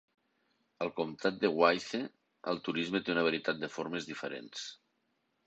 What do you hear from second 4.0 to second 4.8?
diferents.